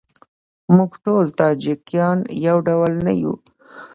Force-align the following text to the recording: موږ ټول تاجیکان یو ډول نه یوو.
موږ 0.75 0.91
ټول 1.05 1.25
تاجیکان 1.39 2.17
یو 2.47 2.57
ډول 2.67 2.93
نه 3.05 3.11
یوو. 3.21 3.35